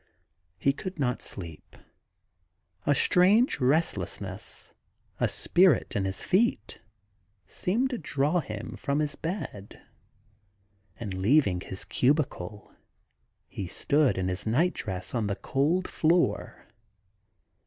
[0.57, 1.75] He could not sleep.
[2.87, 4.73] A strange restlessness,
[5.19, 6.79] a' spirit in his feet,'
[7.45, 9.79] seemed to draw him from his bed,
[10.99, 12.73] and leaving his cubicle,
[13.47, 16.65] he stood in his night dress on the cold floor.